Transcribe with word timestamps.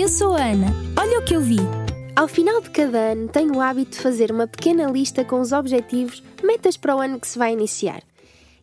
eu 0.00 0.08
sou 0.08 0.34
a 0.34 0.42
Ana. 0.42 0.68
Olha 0.98 1.18
o 1.18 1.22
que 1.22 1.36
eu 1.36 1.42
vi. 1.42 1.58
Ao 2.16 2.26
final 2.26 2.62
de 2.62 2.70
cada 2.70 3.12
ano, 3.12 3.28
tenho 3.28 3.54
o 3.54 3.60
hábito 3.60 3.90
de 3.90 3.98
fazer 3.98 4.32
uma 4.32 4.46
pequena 4.46 4.90
lista 4.90 5.26
com 5.26 5.38
os 5.38 5.52
objetivos, 5.52 6.22
metas 6.42 6.78
para 6.78 6.96
o 6.96 7.00
ano 7.00 7.20
que 7.20 7.28
se 7.28 7.38
vai 7.38 7.52
iniciar. 7.52 8.02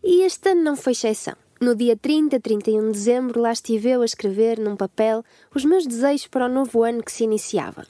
E 0.04 0.24
este 0.24 0.50
ano 0.50 0.64
não 0.64 0.76
foi 0.76 0.94
exceção. 0.94 1.36
No 1.62 1.76
dia 1.76 1.96
30, 1.96 2.40
31 2.40 2.88
de 2.88 2.92
dezembro, 2.92 3.40
lá 3.40 3.52
estive 3.52 3.88
eu 3.88 4.02
a 4.02 4.06
escrever 4.06 4.58
num 4.58 4.76
papel 4.76 5.24
os 5.54 5.64
meus 5.64 5.86
desejos 5.86 6.26
para 6.26 6.48
o 6.48 6.52
novo 6.52 6.82
ano 6.82 7.04
que 7.04 7.12
se 7.12 7.24
iniciava. 7.24 7.86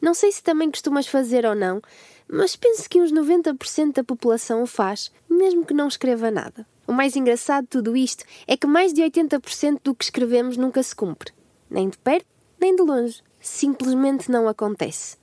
Não 0.00 0.14
sei 0.14 0.30
se 0.30 0.40
também 0.40 0.70
costumas 0.70 1.08
fazer 1.08 1.44
ou 1.44 1.56
não, 1.56 1.82
mas 2.28 2.54
penso 2.54 2.88
que 2.88 3.02
uns 3.02 3.12
90% 3.12 3.94
da 3.94 4.04
população 4.04 4.62
o 4.62 4.66
faz, 4.66 5.10
mesmo 5.28 5.66
que 5.66 5.74
não 5.74 5.88
escreva 5.88 6.30
nada. 6.30 6.64
O 6.86 6.92
mais 6.92 7.16
engraçado 7.16 7.64
de 7.64 7.70
tudo 7.70 7.96
isto 7.96 8.24
é 8.46 8.56
que 8.56 8.66
mais 8.68 8.92
de 8.92 9.02
80% 9.02 9.80
do 9.82 9.92
que 9.92 10.04
escrevemos 10.04 10.56
nunca 10.56 10.80
se 10.84 10.94
cumpre. 10.94 11.32
Nem 11.68 11.88
de 11.88 11.98
perto, 11.98 12.31
nem 12.62 12.76
de 12.76 12.82
longe. 12.82 13.20
Simplesmente 13.40 14.30
não 14.30 14.46
acontece. 14.46 15.16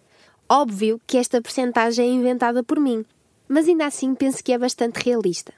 Óbvio 0.49 0.99
que 1.07 1.17
esta 1.17 1.41
percentagem 1.41 2.05
é 2.05 2.11
inventada 2.11 2.61
por 2.61 2.81
mim, 2.81 3.05
mas 3.47 3.65
ainda 3.65 3.85
assim 3.85 4.13
penso 4.13 4.43
que 4.43 4.51
é 4.51 4.57
bastante 4.57 4.97
realista. 4.97 5.53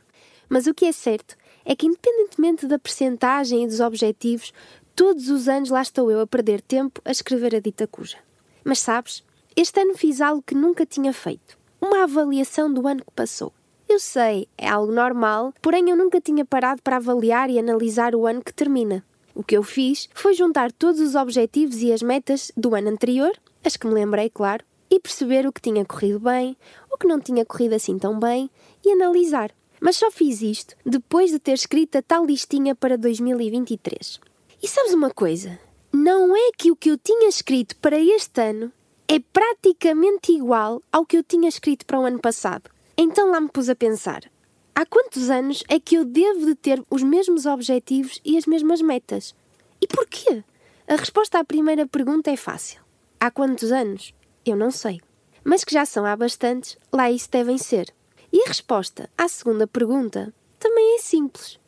Mas 0.48 0.68
o 0.68 0.74
que 0.76 0.86
é 0.86 0.92
certo 0.92 1.36
é 1.66 1.76
que, 1.76 1.88
independentemente 1.88 2.68
da 2.68 2.78
percentagem 2.78 3.64
e 3.64 3.68
dos 3.68 3.80
objetivos, 3.80 4.54
todos 4.96 5.28
os 5.30 5.48
anos 5.48 5.72
lá 5.72 5.82
estou 5.82 6.12
eu 6.12 6.22
a 6.22 6.28
perder 6.28 6.62
tempo 6.62 7.02
a 7.04 7.10
escrever 7.10 7.56
a 7.56 7.60
dita 7.60 7.88
cuja. 7.88 8.18
Mas 8.64 8.78
sabes, 8.78 9.24
este 9.56 9.82
ano 9.82 9.98
fiz 9.98 10.22
algo 10.22 10.44
que 10.44 10.54
nunca 10.54 10.86
tinha 10.86 11.12
feito: 11.12 11.58
uma 11.82 12.04
avaliação 12.04 12.72
do 12.72 12.88
ano 12.88 13.04
que 13.04 13.12
passou. 13.16 13.52
Eu 13.90 13.98
sei, 13.98 14.48
é 14.56 14.70
algo 14.70 14.92
normal, 14.92 15.52
porém 15.62 15.90
eu 15.90 15.98
nunca 15.98 16.22
tinha 16.22 16.46
parado 16.46 16.82
para 16.84 16.98
avaliar 16.98 17.50
e 17.50 17.58
analisar 17.58 18.14
o 18.14 18.28
ano 18.28 18.44
que 18.44 18.54
termina. 18.54 19.04
O 19.42 19.44
que 19.44 19.58
eu 19.58 19.64
fiz 19.64 20.08
foi 20.14 20.36
juntar 20.36 20.72
todos 20.72 21.02
os 21.02 21.16
objetivos 21.16 21.82
e 21.82 21.92
as 21.92 22.04
metas 22.04 22.52
do 22.56 22.76
ano 22.76 22.90
anterior, 22.90 23.32
as 23.64 23.76
que 23.76 23.88
me 23.88 23.94
lembrei, 23.96 24.30
claro, 24.30 24.64
e 24.88 25.00
perceber 25.00 25.48
o 25.48 25.52
que 25.52 25.60
tinha 25.60 25.84
corrido 25.84 26.20
bem, 26.20 26.56
o 26.92 26.96
que 26.96 27.08
não 27.08 27.20
tinha 27.20 27.44
corrido 27.44 27.74
assim 27.74 27.98
tão 27.98 28.20
bem 28.20 28.52
e 28.86 28.92
analisar. 28.92 29.50
Mas 29.80 29.96
só 29.96 30.12
fiz 30.12 30.44
isto 30.44 30.76
depois 30.86 31.32
de 31.32 31.40
ter 31.40 31.54
escrito 31.54 31.98
a 31.98 32.04
tal 32.04 32.24
listinha 32.24 32.76
para 32.76 33.00
2023. 33.00 34.20
E 34.62 34.68
sabes 34.68 34.94
uma 34.94 35.10
coisa? 35.10 35.58
Não 35.92 36.36
é 36.36 36.52
que 36.56 36.70
o 36.70 36.76
que 36.76 36.92
eu 36.92 36.98
tinha 37.00 37.28
escrito 37.28 37.76
para 37.78 38.00
este 38.00 38.40
ano 38.40 38.72
é 39.08 39.20
praticamente 39.20 40.34
igual 40.34 40.84
ao 40.92 41.04
que 41.04 41.18
eu 41.18 41.24
tinha 41.24 41.50
escrito 41.50 41.84
para 41.88 42.00
o 42.00 42.06
ano 42.06 42.20
passado. 42.20 42.70
Então 42.96 43.32
lá 43.32 43.42
me 43.42 43.50
pus 43.50 43.70
a 43.70 43.76
pensar: 43.76 44.22
há 44.82 44.86
quantos 44.88 45.30
anos 45.30 45.64
é 45.70 45.80
que 45.80 45.96
eu 45.96 46.04
devo 46.04 46.44
de 46.44 46.56
ter 46.56 46.84
os 46.90 47.04
mesmos 47.04 47.46
objetivos 47.46 48.20
e 48.26 48.36
as 48.36 48.48
mesmas 48.48 48.82
metas? 48.82 49.36
E 49.80 49.86
porquê? 49.86 50.44
A 50.88 50.96
resposta 50.96 51.38
à 51.38 51.44
primeira 51.44 51.86
pergunta 51.86 52.32
é 52.32 52.36
fácil. 52.36 52.82
Há 53.20 53.30
quantos 53.30 53.72
anos? 53.72 54.12
Eu 54.44 54.56
não 54.56 54.72
sei. 54.72 55.00
Mas 55.44 55.64
que 55.64 55.74
já 55.74 55.86
são 55.86 56.04
há 56.04 56.16
bastantes, 56.16 56.80
lá 56.92 57.12
isso 57.12 57.30
devem 57.30 57.60
ser. 57.60 57.94
E 58.34 58.42
a 58.42 58.48
resposta 58.48 59.08
à 59.16 59.28
segunda 59.28 59.68
pergunta 59.68 60.34
também 60.58 60.96
é 60.96 61.00
simples. 61.00 61.60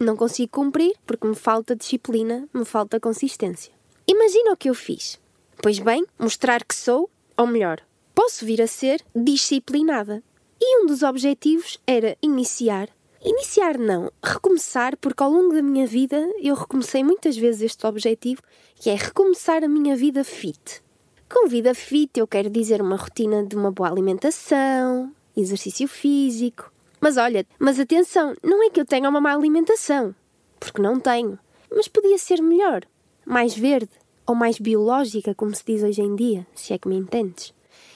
Não 0.00 0.16
consigo 0.16 0.50
cumprir 0.50 0.96
porque 1.06 1.26
me 1.26 1.34
falta 1.34 1.76
disciplina, 1.76 2.48
me 2.54 2.64
falta 2.64 2.98
consistência. 2.98 3.74
Imagina 4.06 4.52
o 4.52 4.56
que 4.56 4.70
eu 4.70 4.74
fiz. 4.74 5.20
Pois 5.62 5.78
bem, 5.78 6.06
mostrar 6.18 6.64
que 6.64 6.74
sou, 6.74 7.10
ou 7.36 7.46
melhor, 7.46 7.82
posso 8.14 8.46
vir 8.46 8.62
a 8.62 8.66
ser 8.66 9.04
disciplinada. 9.14 10.22
E 10.64 10.80
um 10.80 10.86
dos 10.86 11.02
objetivos 11.02 11.76
era 11.84 12.16
iniciar. 12.22 12.88
Iniciar 13.20 13.76
não, 13.76 14.12
recomeçar, 14.22 14.96
porque 14.96 15.20
ao 15.20 15.28
longo 15.28 15.52
da 15.52 15.60
minha 15.60 15.88
vida 15.88 16.24
eu 16.40 16.54
recomecei 16.54 17.02
muitas 17.02 17.36
vezes 17.36 17.62
este 17.62 17.84
objetivo, 17.84 18.40
que 18.76 18.88
é 18.88 18.94
recomeçar 18.94 19.64
a 19.64 19.68
minha 19.68 19.96
vida 19.96 20.22
fit. 20.22 20.80
Com 21.28 21.48
vida 21.48 21.74
fit 21.74 22.16
eu 22.16 22.28
quero 22.28 22.48
dizer 22.48 22.80
uma 22.80 22.94
rotina 22.94 23.44
de 23.44 23.56
uma 23.56 23.72
boa 23.72 23.90
alimentação, 23.90 25.12
exercício 25.36 25.88
físico. 25.88 26.72
Mas 27.00 27.16
olha, 27.16 27.44
mas 27.58 27.80
atenção, 27.80 28.32
não 28.40 28.62
é 28.62 28.70
que 28.70 28.80
eu 28.80 28.86
tenha 28.86 29.10
uma 29.10 29.20
má 29.20 29.34
alimentação, 29.34 30.14
porque 30.60 30.80
não 30.80 31.00
tenho, 31.00 31.36
mas 31.74 31.88
podia 31.88 32.18
ser 32.18 32.40
melhor, 32.40 32.84
mais 33.26 33.52
verde 33.52 33.90
ou 34.24 34.36
mais 34.36 34.60
biológica, 34.60 35.34
como 35.34 35.52
se 35.56 35.64
diz 35.66 35.82
hoje 35.82 36.02
em 36.02 36.14
dia, 36.14 36.46
se 36.54 36.72
é 36.72 36.78
que 36.78 36.86
me 36.86 36.94
entendes. 36.94 37.52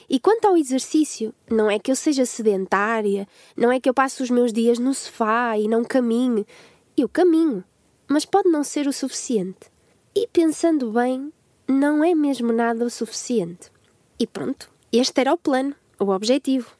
E 0.09 0.19
quanto 0.19 0.45
ao 0.45 0.55
exercício, 0.55 1.33
não 1.51 1.69
é 1.69 1.77
que 1.77 1.91
eu 1.91 1.95
seja 1.95 2.25
sedentária, 2.25 3.27
não 3.57 3.71
é 3.71 3.79
que 3.79 3.89
eu 3.89 3.93
passe 3.93 4.23
os 4.23 4.29
meus 4.29 4.53
dias 4.53 4.79
no 4.79 4.93
sofá 4.93 5.57
e 5.57 5.67
não 5.67 5.83
caminhe. 5.83 6.47
Eu 6.95 7.09
caminho, 7.09 7.63
mas 8.07 8.23
pode 8.23 8.49
não 8.49 8.63
ser 8.63 8.87
o 8.87 8.93
suficiente. 8.93 9.69
E 10.15 10.25
pensando 10.27 10.91
bem, 10.91 11.31
não 11.67 12.01
é 12.03 12.15
mesmo 12.15 12.53
nada 12.53 12.85
o 12.85 12.89
suficiente. 12.89 13.69
E 14.17 14.25
pronto, 14.25 14.71
este 14.93 15.19
era 15.19 15.33
o 15.33 15.37
plano, 15.37 15.75
o 15.99 16.09
objetivo. 16.09 16.71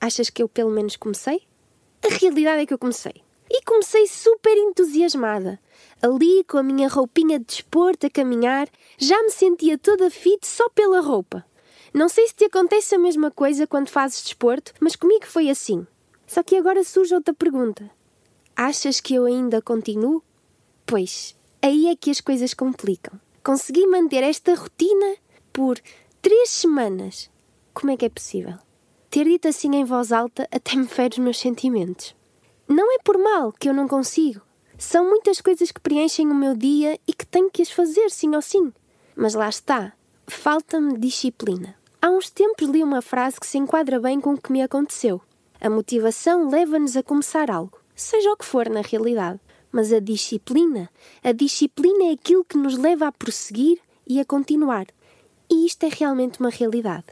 Achas 0.00 0.30
que 0.30 0.40
eu 0.40 0.48
pelo 0.48 0.70
menos 0.70 0.96
comecei? 0.96 1.42
A 2.04 2.08
realidade 2.08 2.62
é 2.62 2.66
que 2.66 2.72
eu 2.72 2.78
comecei. 2.78 3.22
E 3.50 3.62
comecei 3.62 4.06
super 4.06 4.56
entusiasmada. 4.56 5.58
Ali, 6.00 6.44
com 6.44 6.58
a 6.58 6.62
minha 6.62 6.88
roupinha 6.88 7.38
de 7.38 7.46
desporto 7.46 8.06
a 8.06 8.10
caminhar, 8.10 8.68
já 8.96 9.20
me 9.24 9.30
sentia 9.30 9.76
toda 9.76 10.10
fit 10.10 10.46
só 10.46 10.68
pela 10.70 11.00
roupa. 11.00 11.44
Não 11.92 12.08
sei 12.08 12.28
se 12.28 12.34
te 12.34 12.44
acontece 12.44 12.94
a 12.94 12.98
mesma 12.98 13.30
coisa 13.30 13.66
quando 13.66 13.88
fazes 13.88 14.22
desporto, 14.22 14.72
mas 14.80 14.96
comigo 14.96 15.26
foi 15.26 15.50
assim. 15.50 15.86
Só 16.26 16.42
que 16.42 16.56
agora 16.56 16.82
surge 16.84 17.14
outra 17.14 17.32
pergunta. 17.32 17.90
Achas 18.54 19.00
que 19.00 19.14
eu 19.14 19.26
ainda 19.26 19.62
continuo? 19.62 20.22
Pois, 20.84 21.36
aí 21.62 21.88
é 21.88 21.96
que 21.96 22.10
as 22.10 22.20
coisas 22.20 22.54
complicam. 22.54 23.20
Consegui 23.42 23.86
manter 23.86 24.22
esta 24.22 24.54
rotina 24.54 25.16
por 25.52 25.78
três 26.20 26.50
semanas. 26.50 27.30
Como 27.72 27.92
é 27.92 27.96
que 27.96 28.04
é 28.04 28.08
possível? 28.08 28.58
Ter 29.08 29.24
dito 29.24 29.48
assim 29.48 29.74
em 29.76 29.84
voz 29.84 30.12
alta 30.12 30.48
até 30.50 30.74
me 30.76 30.86
fere 30.86 31.14
os 31.14 31.18
meus 31.18 31.38
sentimentos. 31.38 32.14
Não 32.68 32.92
é 32.92 32.98
por 33.04 33.16
mal 33.16 33.52
que 33.52 33.68
eu 33.68 33.74
não 33.74 33.86
consigo. 33.86 34.42
São 34.76 35.08
muitas 35.08 35.40
coisas 35.40 35.70
que 35.70 35.80
preenchem 35.80 36.28
o 36.28 36.34
meu 36.34 36.54
dia 36.54 36.98
e 37.06 37.12
que 37.12 37.24
tenho 37.24 37.50
que 37.50 37.62
as 37.62 37.70
fazer, 37.70 38.10
sim 38.10 38.34
ou 38.34 38.42
sim. 38.42 38.72
Mas 39.14 39.34
lá 39.34 39.48
está. 39.48 39.92
Falta-me 40.28 40.98
disciplina. 40.98 41.76
Há 42.02 42.10
uns 42.10 42.30
tempos 42.30 42.68
li 42.68 42.82
uma 42.82 43.00
frase 43.00 43.38
que 43.38 43.46
se 43.46 43.58
enquadra 43.58 44.00
bem 44.00 44.20
com 44.20 44.34
o 44.34 44.40
que 44.40 44.50
me 44.50 44.60
aconteceu. 44.60 45.20
A 45.60 45.70
motivação 45.70 46.48
leva-nos 46.50 46.96
a 46.96 47.02
começar 47.02 47.48
algo, 47.48 47.78
seja 47.94 48.32
o 48.32 48.36
que 48.36 48.44
for 48.44 48.68
na 48.68 48.80
realidade. 48.80 49.38
Mas 49.70 49.92
a 49.92 50.00
disciplina, 50.00 50.90
a 51.22 51.30
disciplina 51.30 52.06
é 52.06 52.12
aquilo 52.12 52.44
que 52.44 52.58
nos 52.58 52.76
leva 52.76 53.06
a 53.06 53.12
prosseguir 53.12 53.78
e 54.04 54.18
a 54.18 54.24
continuar. 54.24 54.86
E 55.48 55.64
isto 55.64 55.84
é 55.84 55.88
realmente 55.88 56.40
uma 56.40 56.50
realidade. 56.50 57.06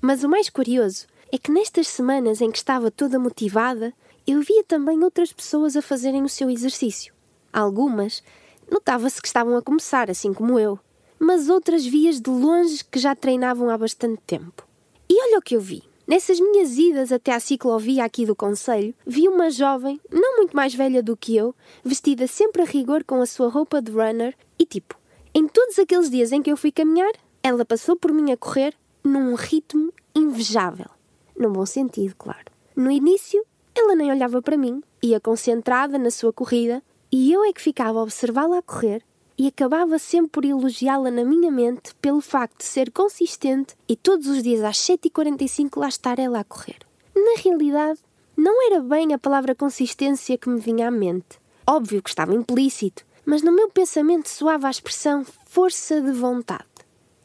Mas 0.00 0.22
o 0.22 0.28
mais 0.28 0.48
curioso 0.48 1.06
é 1.32 1.38
que 1.38 1.50
nestas 1.50 1.88
semanas 1.88 2.40
em 2.40 2.52
que 2.52 2.58
estava 2.58 2.88
toda 2.90 3.18
motivada, 3.18 3.92
eu 4.26 4.40
via 4.40 4.62
também 4.62 5.02
outras 5.02 5.32
pessoas 5.32 5.76
a 5.76 5.82
fazerem 5.82 6.22
o 6.22 6.28
seu 6.28 6.48
exercício. 6.48 7.12
Algumas 7.52 8.22
notava-se 8.70 9.20
que 9.20 9.26
estavam 9.26 9.56
a 9.56 9.62
começar, 9.62 10.08
assim 10.08 10.32
como 10.32 10.58
eu, 10.58 10.78
mas 11.18 11.48
outras 11.48 11.84
vias 11.84 12.20
de 12.20 12.30
longe 12.30 12.84
que 12.84 12.98
já 12.98 13.14
treinavam 13.14 13.70
há 13.70 13.78
bastante 13.78 14.20
tempo. 14.26 14.66
E 15.08 15.20
olha 15.22 15.38
o 15.38 15.42
que 15.42 15.56
eu 15.56 15.60
vi. 15.60 15.82
Nessas 16.06 16.38
minhas 16.38 16.76
idas 16.76 17.10
até 17.10 17.32
à 17.32 17.40
ciclovia 17.40 18.04
aqui 18.04 18.26
do 18.26 18.36
Conselho, 18.36 18.94
vi 19.06 19.26
uma 19.26 19.48
jovem, 19.48 19.98
não 20.10 20.36
muito 20.36 20.54
mais 20.54 20.74
velha 20.74 21.02
do 21.02 21.16
que 21.16 21.34
eu, 21.34 21.54
vestida 21.82 22.26
sempre 22.26 22.60
a 22.60 22.66
rigor 22.66 23.04
com 23.04 23.22
a 23.22 23.26
sua 23.26 23.48
roupa 23.48 23.80
de 23.80 23.90
runner 23.90 24.36
e 24.58 24.66
tipo, 24.66 24.98
em 25.34 25.48
todos 25.48 25.78
aqueles 25.78 26.10
dias 26.10 26.30
em 26.30 26.42
que 26.42 26.52
eu 26.52 26.58
fui 26.58 26.70
caminhar, 26.70 27.12
ela 27.42 27.64
passou 27.64 27.96
por 27.96 28.12
mim 28.12 28.32
a 28.32 28.36
correr 28.36 28.74
num 29.02 29.34
ritmo 29.34 29.92
invejável. 30.14 30.90
Num 31.36 31.52
bom 31.52 31.64
sentido, 31.64 32.14
claro. 32.16 32.52
No 32.76 32.90
início, 32.90 33.42
ela 33.74 33.96
nem 33.96 34.10
olhava 34.10 34.42
para 34.42 34.58
mim, 34.58 34.82
ia 35.02 35.18
concentrada 35.18 35.98
na 35.98 36.10
sua 36.10 36.32
corrida, 36.32 36.82
e 37.10 37.32
eu 37.32 37.44
é 37.44 37.52
que 37.52 37.62
ficava 37.62 37.98
a 37.98 38.02
observá-la 38.02 38.58
a 38.58 38.62
correr 38.62 39.02
e 39.36 39.46
acabava 39.46 39.98
sempre 39.98 40.30
por 40.30 40.44
elogiá-la 40.44 41.10
na 41.10 41.24
minha 41.24 41.50
mente 41.50 41.94
pelo 41.96 42.20
facto 42.20 42.58
de 42.58 42.64
ser 42.64 42.90
consistente 42.90 43.74
e 43.88 43.96
todos 43.96 44.26
os 44.28 44.42
dias 44.42 44.62
às 44.62 44.78
7h45 44.78 45.78
lá 45.78 45.88
estar 45.88 46.18
ela 46.18 46.40
a 46.40 46.44
correr. 46.44 46.78
Na 47.14 47.40
realidade, 47.42 48.00
não 48.36 48.66
era 48.66 48.80
bem 48.80 49.12
a 49.12 49.18
palavra 49.18 49.54
consistência 49.54 50.38
que 50.38 50.48
me 50.48 50.60
vinha 50.60 50.88
à 50.88 50.90
mente. 50.90 51.38
Óbvio 51.66 52.02
que 52.02 52.08
estava 52.08 52.34
implícito, 52.34 53.04
mas 53.24 53.42
no 53.42 53.52
meu 53.52 53.68
pensamento 53.70 54.28
soava 54.28 54.68
a 54.68 54.70
expressão 54.70 55.24
força 55.46 56.00
de 56.00 56.12
vontade. 56.12 56.64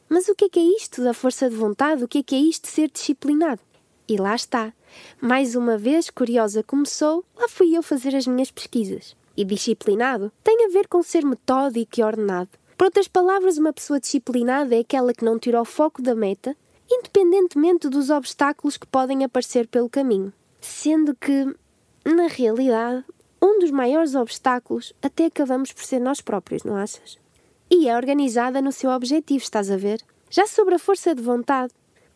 Mas 0.07 0.27
o 0.27 0.35
que 0.35 0.45
é 0.45 0.49
que 0.49 0.59
é 0.59 0.63
isto 0.63 1.03
da 1.03 1.13
força 1.13 1.49
de 1.49 1.55
vontade? 1.55 2.03
O 2.03 2.07
que 2.07 2.19
é 2.19 2.23
que 2.23 2.35
é 2.35 2.39
isto 2.39 2.63
de 2.63 2.69
ser 2.69 2.89
disciplinado? 2.89 3.61
E 4.07 4.17
lá 4.17 4.33
está. 4.33 4.73
Mais 5.21 5.55
uma 5.55 5.77
vez, 5.77 6.09
curiosa 6.09 6.63
como 6.63 6.85
sou, 6.85 7.23
lá 7.35 7.47
fui 7.47 7.77
eu 7.77 7.83
fazer 7.83 8.15
as 8.15 8.25
minhas 8.25 8.49
pesquisas 8.49 9.15
e 9.39 9.45
disciplinado 9.45 10.31
tem 10.43 10.65
a 10.65 10.69
ver 10.69 10.87
com 10.87 11.01
ser 11.01 11.25
metódico 11.25 11.99
e 11.99 12.03
ordenado. 12.03 12.49
Por 12.77 12.85
outras 12.85 13.07
palavras, 13.07 13.57
uma 13.57 13.73
pessoa 13.73 13.99
disciplinada 13.99 14.75
é 14.75 14.79
aquela 14.79 15.13
que 15.13 15.25
não 15.25 15.39
tira 15.39 15.61
o 15.61 15.65
foco 15.65 16.01
da 16.01 16.13
meta, 16.13 16.55
independentemente 16.89 17.89
dos 17.89 18.09
obstáculos 18.09 18.77
que 18.77 18.85
podem 18.85 19.23
aparecer 19.23 19.67
pelo 19.67 19.89
caminho. 19.89 20.33
Sendo 20.61 21.15
que, 21.15 21.55
na 22.05 22.27
realidade, 22.27 23.03
um 23.41 23.59
dos 23.59 23.71
maiores 23.71 24.13
obstáculos 24.13 24.93
até 25.01 25.25
acabamos 25.25 25.71
por 25.71 25.83
ser 25.83 25.99
nós 25.99 26.21
próprios, 26.21 26.63
não 26.63 26.75
achas? 26.75 27.17
e 27.69 27.87
é 27.87 27.95
organizada 27.95 28.61
no 28.61 28.71
seu 28.71 28.89
objetivo, 28.89 29.43
estás 29.43 29.69
a 29.69 29.77
ver? 29.77 30.01
Já 30.29 30.47
sobre 30.47 30.75
a 30.75 30.79
força 30.79 31.13
de 31.13 31.21
vontade, 31.21 31.73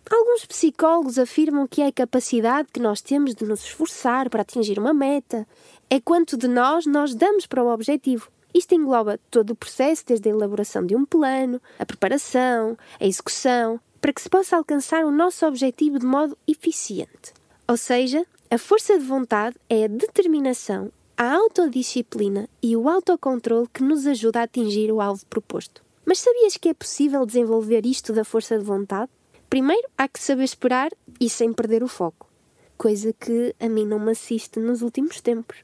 Alguns 0.10 0.46
psicólogos 0.46 1.18
afirmam 1.18 1.68
que 1.68 1.82
é 1.82 1.88
a 1.88 1.92
capacidade 1.92 2.68
que 2.74 2.80
nós 2.80 3.02
temos 3.02 3.34
de 3.34 3.46
nos 3.46 3.64
esforçar 3.64 4.30
para 4.30 4.42
atingir 4.42 4.78
uma 4.78 4.94
meta, 4.94 5.48
é 5.90 6.00
quanto 6.00 6.38
de 6.38 6.48
nós 6.48 6.86
nós 6.86 7.16
damos 7.16 7.48
para 7.48 7.64
o 7.64 7.72
objetivo. 7.72 8.30
Isto 8.54 8.76
engloba 8.76 9.20
todo 9.32 9.52
o 9.52 9.56
processo, 9.56 10.06
desde 10.06 10.30
a 10.30 10.32
elaboração 10.32 10.86
de 10.86 10.96
um 10.96 11.06
plano, 11.06 11.60
a 11.80 11.86
preparação, 11.86 12.78
a 13.00 13.06
execução, 13.06 13.80
para 14.00 14.14
que 14.14 14.22
se 14.22 14.30
possa 14.30 14.58
alcançar 14.58 15.06
o 15.06 15.12
nosso 15.12 15.46
objetivo 15.46 15.98
de 15.98 16.06
modo 16.06 16.38
eficiente. 16.48 17.34
Ou 17.68 17.78
seja, 17.78 18.26
a 18.52 18.58
força 18.58 19.00
de 19.00 19.06
vontade 19.06 19.56
é 19.70 19.86
a 19.86 19.88
determinação, 19.88 20.92
a 21.18 21.34
autodisciplina 21.34 22.48
e 22.62 22.76
o 22.76 22.90
autocontrole 22.90 23.68
que 23.74 23.82
nos 23.82 24.06
ajuda 24.06 24.42
a 24.42 24.44
atingir 24.44 24.92
o 24.92 25.00
alvo 25.00 25.26
proposto. 25.28 25.82
Mas 26.06 26.20
sabias 26.20 26.58
que 26.58 26.70
é 26.70 26.74
possível 26.74 27.26
desenvolver 27.26 27.86
isto 27.86 28.12
da 28.12 28.26
força 28.26 28.60
de 28.60 28.66
vontade? 28.66 29.10
Primeiro, 29.54 29.88
há 29.96 30.08
que 30.08 30.20
saber 30.20 30.46
esperar 30.46 30.90
e 31.20 31.30
sem 31.30 31.54
perder 31.54 31.84
o 31.84 31.88
foco, 31.88 32.28
coisa 32.76 33.14
que 33.14 33.54
a 33.60 33.70
mim 33.70 33.86
não 33.86 34.00
me 34.00 34.10
assiste 34.10 34.60
nos 34.60 34.82
últimos 34.82 35.22
tempos. 35.22 35.58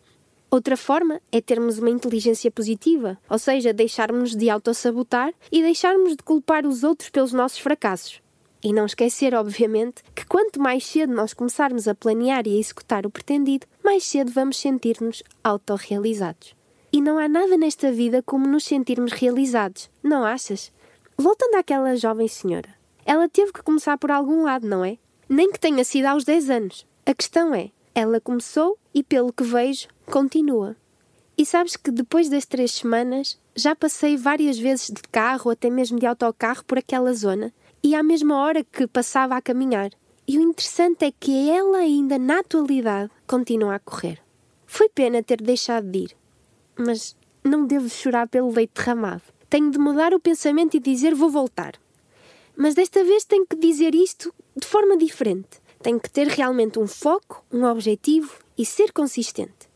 Outra 0.51 0.77
forma 0.77 1.19
é 1.31 1.41
termos 1.41 1.79
uma 1.79 1.89
inteligência 1.89 2.51
positiva, 2.51 3.17
ou 3.27 3.39
seja, 3.39 3.73
deixarmos 3.73 4.35
de 4.35 4.47
autossabotar 4.47 5.33
e 5.51 5.63
deixarmos 5.63 6.15
de 6.15 6.21
culpar 6.21 6.67
os 6.67 6.83
outros 6.83 7.09
pelos 7.09 7.33
nossos 7.33 7.57
fracassos. 7.57 8.21
E 8.61 8.71
não 8.71 8.85
esquecer, 8.85 9.33
obviamente, 9.33 10.03
que 10.13 10.23
quanto 10.23 10.61
mais 10.61 10.85
cedo 10.85 11.11
nós 11.11 11.33
começarmos 11.33 11.87
a 11.87 11.95
planear 11.95 12.45
e 12.45 12.57
a 12.57 12.59
executar 12.59 13.07
o 13.07 13.09
pretendido, 13.09 13.65
mais 13.83 14.03
cedo 14.03 14.31
vamos 14.31 14.59
sentir-nos 14.59 15.23
autorrealizados. 15.43 16.53
E 16.93 17.01
não 17.01 17.17
há 17.17 17.27
nada 17.27 17.57
nesta 17.57 17.91
vida 17.91 18.21
como 18.21 18.45
nos 18.45 18.65
sentirmos 18.65 19.13
realizados, 19.13 19.89
não 20.03 20.23
achas? 20.23 20.71
Voltando 21.17 21.55
àquela 21.55 21.95
jovem 21.95 22.27
senhora. 22.27 22.77
Ela 23.09 23.27
teve 23.27 23.51
que 23.51 23.63
começar 23.63 23.97
por 23.97 24.11
algum 24.11 24.43
lado, 24.43 24.67
não 24.67 24.85
é? 24.85 24.99
Nem 25.27 25.51
que 25.51 25.59
tenha 25.59 25.83
sido 25.83 26.05
aos 26.05 26.23
10 26.23 26.49
anos. 26.51 26.87
A 27.03 27.11
questão 27.15 27.55
é, 27.55 27.71
ela 27.95 28.21
começou 28.21 28.77
e, 28.93 29.01
pelo 29.01 29.33
que 29.33 29.43
vejo, 29.43 29.87
continua. 30.05 30.77
E 31.35 31.43
sabes 31.43 31.75
que 31.75 31.89
depois 31.89 32.29
das 32.29 32.45
três 32.45 32.71
semanas 32.71 33.39
já 33.55 33.75
passei 33.75 34.15
várias 34.15 34.59
vezes 34.59 34.91
de 34.91 35.01
carro, 35.11 35.49
até 35.49 35.71
mesmo 35.71 35.97
de 35.97 36.05
autocarro, 36.05 36.63
por 36.65 36.77
aquela 36.77 37.11
zona, 37.11 37.51
e 37.81 37.95
à 37.95 38.03
mesma 38.03 38.37
hora 38.43 38.63
que 38.63 38.85
passava 38.85 39.35
a 39.35 39.41
caminhar. 39.41 39.89
E 40.27 40.37
o 40.37 40.43
interessante 40.43 41.03
é 41.03 41.11
que 41.11 41.49
ela 41.49 41.79
ainda, 41.79 42.19
na 42.19 42.41
atualidade, 42.41 43.09
continua 43.25 43.73
a 43.73 43.79
correr. 43.79 44.19
Foi 44.67 44.87
pena 44.87 45.23
ter 45.23 45.41
deixado 45.41 45.89
de 45.89 45.97
ir, 45.97 46.15
mas 46.77 47.17
não 47.43 47.65
devo 47.65 47.89
chorar 47.89 48.27
pelo 48.27 48.51
leite 48.51 48.73
derramado. 48.75 49.23
Tenho 49.49 49.71
de 49.71 49.79
mudar 49.79 50.13
o 50.13 50.19
pensamento 50.19 50.77
e 50.77 50.79
dizer 50.79 51.15
vou 51.15 51.31
voltar. 51.31 51.73
Mas 52.61 52.75
desta 52.75 53.05
vez 53.05 53.23
tenho 53.23 53.47
que 53.47 53.55
dizer 53.55 53.95
isto 53.95 54.33
de 54.53 54.67
forma 54.67 54.97
diferente. 54.97 55.61
Tenho 55.81 55.97
que 55.97 56.09
ter 56.09 56.27
realmente 56.27 56.77
um 56.77 56.85
foco, 56.85 57.41
um 57.49 57.63
objetivo 57.63 58.35
e 58.57 58.65
ser 58.65 58.91
consistente. 58.91 59.69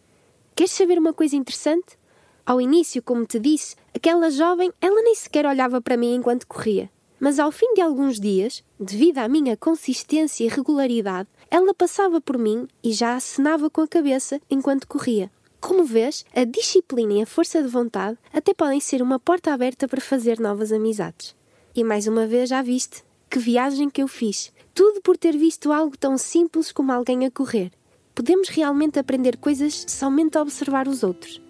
Queres 0.53 0.74
saber 0.74 1.00
uma 1.00 1.13
coisa 1.13 1.38
interessante? 1.38 1.97
Ao 2.45 2.59
início, 2.59 3.01
como 3.01 3.25
te 3.25 3.39
disse, 3.39 3.77
aquela 3.95 4.30
jovem, 4.30 4.69
ela 4.81 5.01
nem 5.01 5.15
sequer 5.15 5.45
olhava 5.45 5.80
para 5.80 5.95
mim 5.95 6.13
enquanto 6.13 6.45
corria. 6.45 6.89
Mas 7.21 7.39
ao 7.39 7.53
fim 7.53 7.74
de 7.74 7.80
alguns 7.80 8.19
dias, 8.19 8.62
devido 8.77 9.19
à 9.19 9.30
minha 9.30 9.56
consistência 9.56 10.44
e 10.44 10.50
regularidade, 10.50 11.30
ela 11.50 11.74
passava 11.74 12.19
por 12.19 12.38
mim 12.38 12.68
e 12.83 12.91
já 12.91 13.15
acenava 13.15 13.69
com 13.69 13.80
a 13.80 13.88
cabeça 13.88 14.41
enquanto 14.51 14.89
corria. 14.89 15.31
Como 15.62 15.85
vês, 15.85 16.25
a 16.35 16.44
disciplina 16.44 17.13
e 17.13 17.21
a 17.21 17.25
força 17.25 17.63
de 17.63 17.69
vontade 17.69 18.18
até 18.33 18.53
podem 18.53 18.81
ser 18.81 19.01
uma 19.01 19.19
porta 19.19 19.53
aberta 19.53 19.88
para 19.88 20.01
fazer 20.01 20.38
novas 20.38 20.74
amizades. 20.74 21.33
E 21.75 21.83
mais 21.83 22.05
uma 22.05 22.27
vez 22.27 22.49
já 22.49 22.61
viste 22.61 23.03
que 23.29 23.39
viagem 23.39 23.89
que 23.89 24.03
eu 24.03 24.07
fiz. 24.07 24.51
Tudo 24.75 25.01
por 25.01 25.17
ter 25.17 25.35
visto 25.35 25.71
algo 25.71 25.97
tão 25.97 26.19
simples 26.19 26.71
como 26.71 26.91
alguém 26.91 27.25
a 27.25 27.31
correr. 27.31 27.71
Podemos 28.13 28.47
realmente 28.47 28.99
aprender 28.99 29.37
coisas 29.37 29.85
somente 29.87 30.37
a 30.37 30.41
observar 30.43 30.87
os 30.87 31.01
outros. 31.01 31.41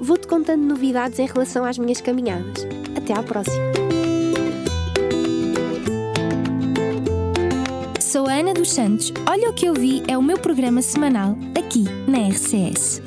Vou-te 0.00 0.26
contando 0.26 0.62
novidades 0.62 1.18
em 1.18 1.26
relação 1.26 1.62
às 1.64 1.76
minhas 1.76 2.00
caminhadas. 2.00 2.66
Até 2.96 3.12
à 3.12 3.22
próxima! 3.22 3.64
Sou 8.00 8.26
a 8.26 8.32
Ana 8.32 8.54
dos 8.54 8.72
Santos. 8.72 9.12
Olha 9.28 9.50
o 9.50 9.54
que 9.54 9.66
eu 9.66 9.74
vi 9.74 10.02
é 10.08 10.16
o 10.16 10.22
meu 10.22 10.38
programa 10.38 10.80
semanal 10.80 11.36
aqui 11.54 11.84
na 12.08 12.28
RCS. 12.28 13.02